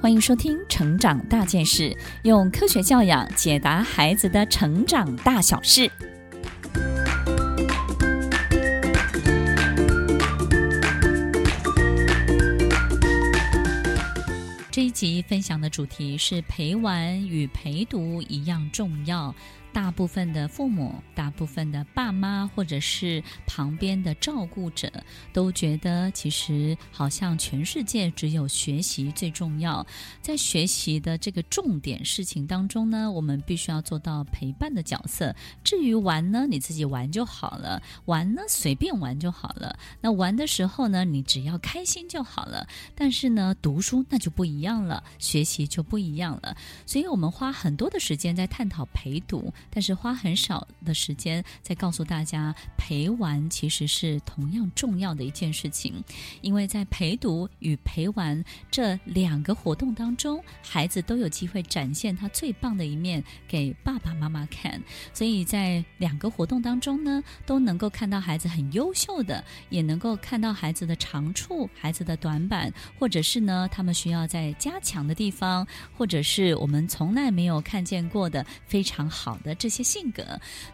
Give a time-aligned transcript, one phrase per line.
[0.00, 1.90] 欢迎收听《成长大件事》，
[2.22, 5.90] 用科学教养解答孩子的成长大小事。
[14.70, 19.34] 这一集分享的主题是陪玩与陪读一样重要。
[19.72, 24.90] 大部分的父母、大部分的爸妈，或者是旁边的照顾者，
[25.32, 29.86] 都觉得其实好像全世界只有学习最重要。
[30.20, 35.34] 在学习的这个重点事情当中呢，我们必须要做到陪伴的角色。
[35.62, 39.78] 至于玩呢，你自己玩就好了，玩呢随便玩就好了。
[40.00, 42.66] 那玩的时候呢，你只要开心就好了。
[42.94, 46.56] 但是呢，读书那就不一样了，学习就不一样了。
[46.86, 49.52] 所以我们花很多的时间在探讨陪读。
[49.68, 56.02] 但是花很少的时间在告诉大家，陪玩其实是同样重要的一件事情，
[56.40, 64.80] 因为在陪读与陪玩这两个活动当中，孩子都有机会展现他最棒的一面给爸爸妈妈看，
[65.12, 79.49] 所以在两个活动当中呢，都能够看到孩子很优秀的，也能够看到孩子的长处、孩子的短板，或者是呢，他们需要在加强的地方，或者是我们从来没有看见过的非常好的。
[79.54, 80.24] 这些性格，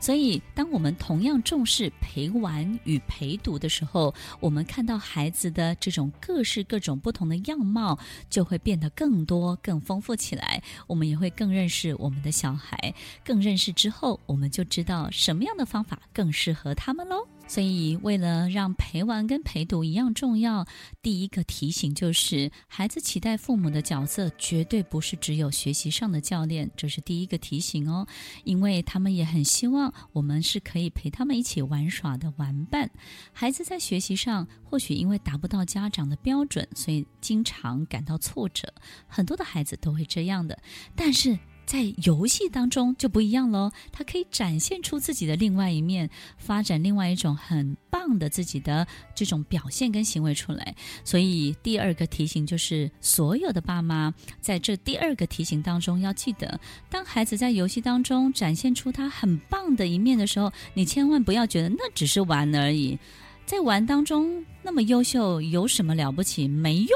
[0.00, 10.62] 所以当我们同样重视陪玩与陪读的时候，我们看到孩子的这种各式各种不同的样貌，就会变得更多、更丰富起来。
[10.86, 17.26] 我们也会更认识我们的小孩，更认识之后，我们就知道什么样的方法更适合他们喽。
[17.48, 20.66] 所以，为了让陪玩跟陪读一样重要，
[21.00, 28.06] 第一个提醒就是，孩子期待父母的角色绝对不是只有学习上的教练，这是第一个提醒哦。
[28.44, 32.90] 因为他们也很希望我们是可以陪他们一起玩耍的玩伴。
[33.32, 38.74] 孩子在学习上或许因为达不到家长的标准，所以经常感到挫折。
[39.06, 40.58] 很多的孩子都会这样的，
[40.94, 41.38] 但是。
[41.66, 50.74] 在游戏当中就不一样喽，他可以展现出自己的另外一面，发展另外一种很棒的自己的这种表现跟行为出来。
[51.04, 62.96] 所以第二个提醒就是，所有的爸妈在这第二个提醒当中要记得，当孩子在游戏当中展现出他很棒的一面的时候，你千万不要觉得那只是玩而已，
[63.44, 66.46] 在玩当中那么优秀有什么了不起？
[66.46, 66.90] 没用。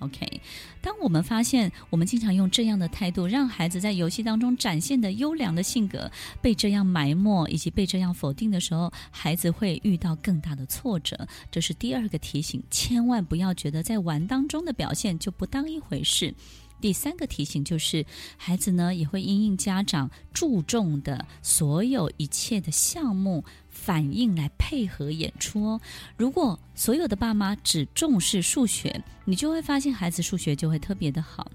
[0.00, 0.40] OK，
[0.82, 6.10] 当我们发现我们经常用这样的态度，让孩子在游戏当中展现的优良的性格
[6.42, 11.26] 被这样埋没以及被这样否定的时候，孩子会遇到更大的挫折。
[11.50, 16.34] 这是第二个提醒，千万不要觉得在玩当中的表现就不当一回事。
[16.78, 18.04] 第三个提醒就是，
[18.36, 23.42] 孩子呢也会因应家长注重的所有一切的项目。
[23.86, 25.80] 反应来配合演出哦。
[26.16, 31.48] 如果所有的爸妈只重视数学，你就会发现孩子数学就会特别的好。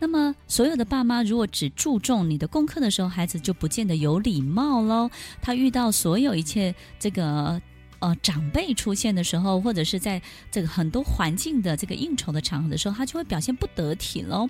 [0.00, 5.08] 那么，所有的爸妈如果只注重你的功课的时候，孩子就不见得有礼貌喽。
[5.40, 7.62] 他遇到所有一切这个
[8.00, 14.48] 呃长辈出现的时候，或者是在这个很多环境的这个应酬的场合的时候，他就会表现不得体喽。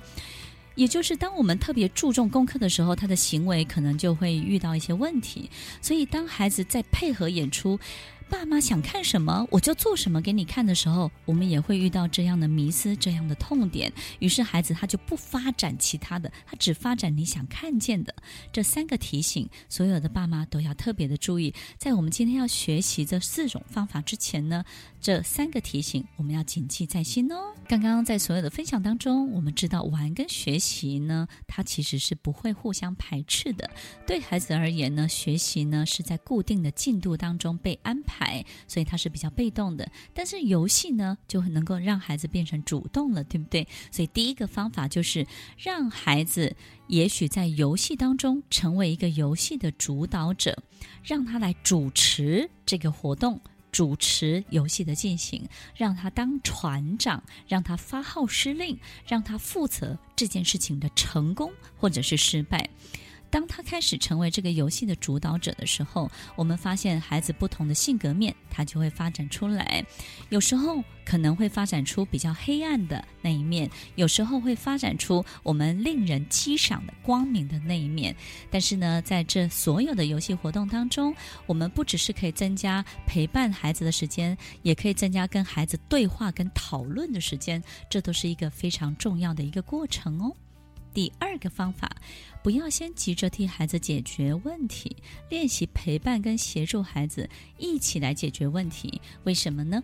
[0.78, 5.50] 也就是当我们特别注重功课的时候，他的行为可能就会遇到一些问题。
[5.82, 7.76] 所以，当孩子在配合演出，
[8.28, 13.92] 爸妈想看什么，我就做什么给你看的时候，我们也会遇到这样的迷思、这样的痛点。
[14.18, 18.14] 于是，孩子他就不发展其他的，他只发展你想看见的。
[18.52, 21.54] 这三个提醒，所有的爸妈都要特别的注意。
[21.78, 24.62] 在我们今天要学习这四种方法之前呢，
[25.00, 27.36] 这三个提醒我们要谨记在心哦。
[27.66, 33.70] 刚刚在所有的分享当中，我们知道玩跟学习呢，它其实是不会互相排斥的。
[34.06, 38.17] 对孩子而言呢，学习呢是在固定的进度当中被安排。
[38.66, 43.66] 所以他是比较被动的，但是游戏呢，就能够让孩子变成主动了，对不对？
[43.90, 50.62] 所以第一个方法就是让孩子也许在游戏当中成为一个游戏的主导者，
[51.02, 53.40] 让他来主持这个活动，
[53.70, 55.46] 主持游戏的进行，
[55.76, 62.70] 让他当船长，让他发号施令，让他负责这件事情的成功或者是失败。
[63.30, 69.84] 当他开始成为这个游戏的主导者的时候，我们发现孩子不同的性格面，他就会发展出来。
[70.30, 78.14] 有时候可能会发展出比较黑暗的那一面，有时候会发展出我们令人激赏的光明的那一面。
[78.50, 81.14] 但是呢，在这所有的游戏活动当中，
[81.46, 90.34] 我们不只是可以增加陪伴孩子的时间，也可以增加跟孩子对话跟讨论的时间，这都是一个非常重要的一个过程哦。
[90.94, 91.90] 第二个方法，
[92.43, 94.96] 不要先急着替孩子解决问题，
[95.29, 99.00] 练习陪伴跟协助孩子一起来解决问题。
[99.25, 99.82] 为什么呢？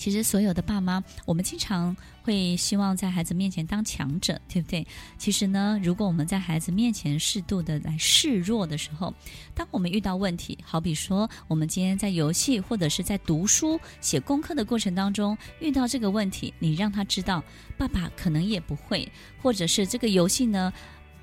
[0.00, 4.86] 其实所有的爸妈，我们经常会希望在孩子面前当强者，对不对？
[5.18, 9.12] 其实呢，如果我们在孩子面前适度的来示弱的时候，
[9.54, 17.44] 当我们遇到问题，好比说我们今天在游戏或者是在读书写功课的过程当中遇到这个问题，你让他知道，
[17.76, 19.06] 爸爸可能也不会，
[19.42, 20.72] 或者是这个游戏呢，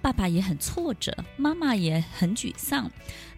[0.07, 2.89] 爸爸也很挫折，妈妈也很沮丧。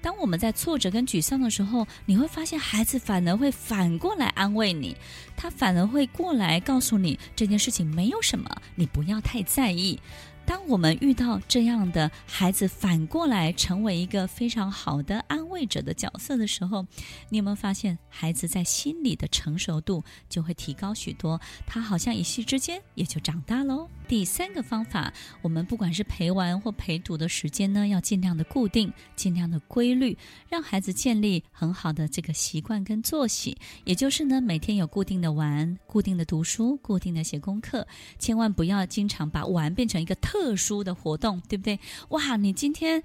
[0.03, 4.95] 当我们在挫折跟沮丧的时候，你会发现孩子反而会反过来安慰你，
[5.35, 9.99] 他反而会过来告诉你这件事情没有什么，你不要太在意。
[10.45, 16.85] 当我们遇到这样的孩子反过来成为一个非常好的安慰者的角色的时候，
[17.27, 21.39] 你有没有发现孩子在心里的成熟度就会提高许多？
[21.67, 23.89] 他好像一夕之间也就长大喽。
[24.07, 30.17] 第三个方法，我们不管是陪玩或陪读的时间呢，要尽量的固定，尽量的规律，
[30.47, 33.55] 让孩子建立很好的这个习惯跟作息。
[33.83, 37.85] 也就是呢，每天有固定的玩，固定的读书，固定的写功课，
[38.17, 41.79] 千万不要经常把玩变成一个特殊的活动，对不对？
[42.09, 43.03] 哇，你今天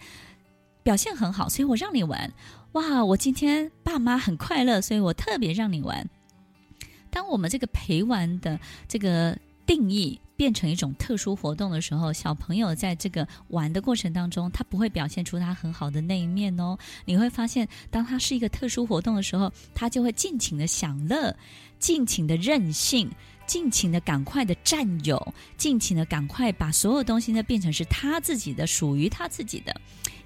[0.84, 2.32] 表现很好，所以我让你玩。
[2.72, 6.08] 哇，我今天爸妈很快乐，所以我特别让你玩。
[7.10, 9.36] 当我们这个陪玩的这个
[9.66, 10.20] 定义。
[10.36, 16.76] 变成一种特殊活动的时候，小朋友在这个玩的过程当中，他不会表现出他很好的那一面哦。
[17.04, 21.32] 你会发现，当他是一个特殊活动的时候，他就会尽情的享乐，
[21.78, 23.08] 尽情的任性。
[23.46, 29.74] 尽情的赶快的占有，尽情的赶快把所有东西呢变成是他自己的，属于他自己的。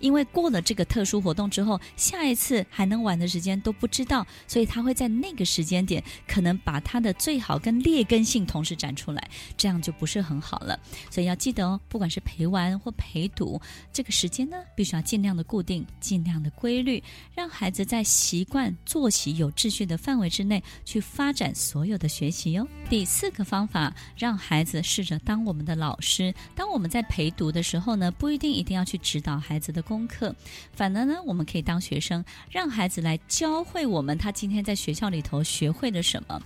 [0.00, 10.78] 因为过了这个特殊活动之后，下一次还能玩的时间都不知道，所以他会在那个时间点可能把他的最好跟劣根性同时展出来，这样就不是很好了。
[11.10, 13.60] 所以要记得哦，不管是陪玩或陪读，
[13.92, 17.02] 这个时间呢必须要尽量的固定，尽量的规律，
[17.34, 22.68] 让孩子在习惯作息有秩序的范围之内去发展所有的学习哟、哦。
[22.88, 26.34] 第四个方法，让孩子试着当我们的老师。
[26.54, 30.36] 当我们在陪读的时候呢，不一定一定要去指导孩子的功课，
[30.74, 36.40] 反而呢，我们可以当学生，让孩子来教会我们他今天在学校里头学会了什么。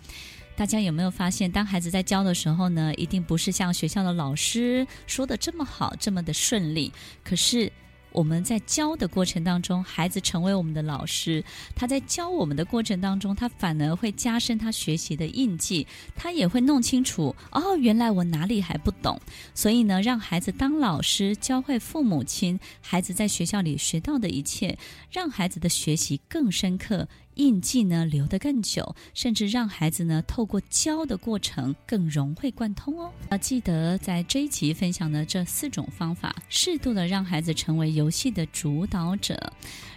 [0.55, 6.93] 大家有没有发现，当孩子在教的时候呢，一定不是像学校的老师说的这么好，这么的顺利。
[7.25, 7.73] 可是。
[8.12, 11.43] 我们在教的过程当中，孩子成为我们的老师。
[11.75, 15.87] 他在教我们的过程当中，他反而会加深他学习的印记。
[16.14, 19.19] 他也会弄清楚哦，原来我哪里还不懂。
[19.55, 24.79] 所以呢，让孩子当老师，教会父母亲，孩子在学校里学到的一切，
[25.11, 27.09] 让孩子的学习更深刻。
[27.34, 33.11] 印记呢留得更久，甚至让孩子呢透过教的过程更融会贯通哦。
[33.31, 39.52] 要记得在这一集分享的这四种方法，适度的让孩子成为游戏的主导者，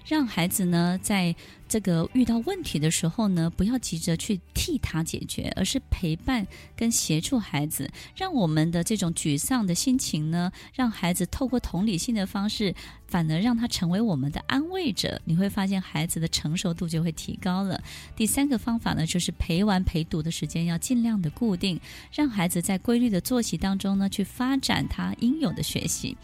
[0.06, 1.36] 让孩子呢在。
[1.76, 12.74] 这个遇到问题的时候呢，不要急着去替他解决，而是陪伴跟协助孩子，让我们的这种沮丧的心情呢，让孩子透过同理心的方式，
[13.10, 15.22] 反而让他成为我们的安慰者。
[15.26, 17.84] 你会发现孩子的成熟度就会提高了。
[18.16, 21.78] 第三个方法呢，就是陪玩陪读的时间要尽量的固定，
[22.14, 26.16] 让孩子在规律的作息当中呢，去发展他应有的学习。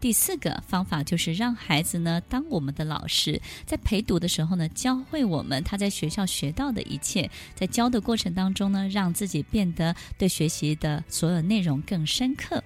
[0.00, 12.62] 第四个方法就是让孩子呢当我们的老师，在陪读的时候呢，教会我们他在学校学到的一切，在教的过程当中呢，让自己变得对学习的所有内容更深刻。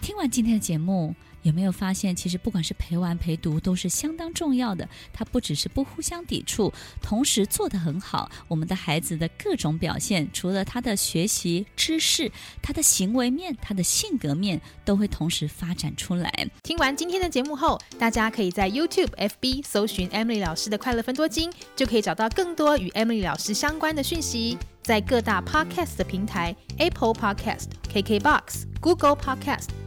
[0.00, 1.14] 听完今天的节目。
[1.44, 4.88] 有没有发现，其实不管是陪玩陪读都是相当重要的。
[5.12, 8.28] 它不只是不互相抵触，同时做得很好。
[8.48, 16.32] 我们的孩子的各种表现，除了他的学习知识，他的行为面、他的性格面，都会同时发展出来。
[16.62, 24.56] 听完今天的节目后，大家可以在 YouTube、FB 搜寻 Emily 老师的快乐分多金，就可以找到更多与 Emily 老师相关的讯息。
[24.82, 29.68] 在各大 Podcast 的平台，Apple Podcast、KKBox、Google Podcast、